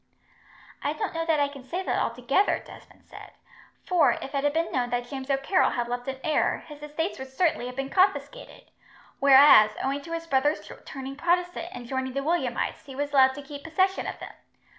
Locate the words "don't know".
0.93-1.27